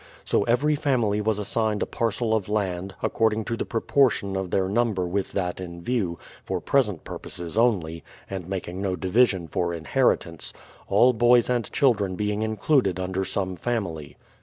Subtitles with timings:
[0.25, 4.67] So every family was assigned a parcel of land, according to the proportion of their
[4.67, 10.53] number with that in view,— for present purposes only, and making no division for inheritance,—
[10.89, 14.17] all boys and children being in cluded under some family.